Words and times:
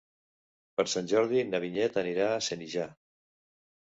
Per 0.79 0.85
Sant 0.93 1.11
Jordi 1.11 1.43
na 1.51 1.61
Vinyet 1.67 2.01
anirà 2.05 2.31
a 2.39 2.43
Senija. 2.47 2.89